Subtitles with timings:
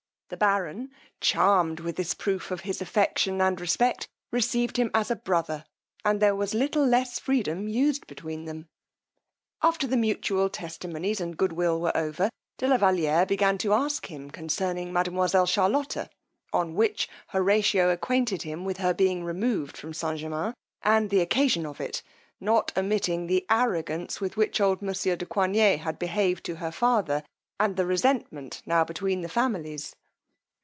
[0.31, 5.15] The baron, charm'd with this proof of his affection and respect, received him as a
[5.17, 5.65] brother,
[6.05, 8.69] and there was little less freedom used between them.
[9.61, 14.05] After the mutual testimonies and good will were over de la Valiere began to ask
[14.05, 16.09] him concerning mademoiselle Charlotta;
[16.53, 20.19] on which Horatio acquainted him with her being removed from St.
[20.19, 22.03] Germains, and the occasion of it,
[22.39, 27.21] not omitting the arrogance with which old monsieur de Coigney had behaved to her father,
[27.59, 29.93] and the resentment now between the families.